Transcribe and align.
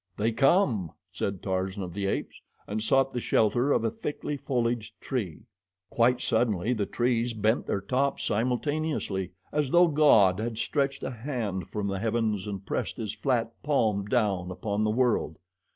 "They 0.17 0.31
come!" 0.31 0.93
said 1.11 1.43
Tarzan 1.43 1.83
of 1.83 1.93
the 1.93 2.07
Apes, 2.07 2.41
and 2.65 2.81
sought 2.81 3.13
the 3.13 3.21
shelter 3.21 3.71
of 3.71 3.83
a 3.83 3.91
thickly 3.91 4.35
foliaged 4.35 4.99
tree. 4.99 5.45
Quite 5.91 6.21
suddenly 6.23 6.73
the 6.73 6.87
trees 6.87 7.35
bent 7.35 7.67
their 7.67 7.81
tops 7.81 8.23
simultaneously 8.23 9.31
as 9.51 9.69
though 9.69 9.87
God 9.89 10.39
had 10.39 10.57
stretched 10.57 11.03
a 11.03 11.11
hand 11.11 11.67
from 11.67 11.85
the 11.87 11.99
heavens 11.99 12.47
and 12.47 12.65
pressed 12.65 12.97
His 12.97 13.13
flat 13.13 13.53
palm 13.61 14.05
down 14.05 14.49
upon 14.49 14.83
the 14.83 14.89
world. 14.89 15.37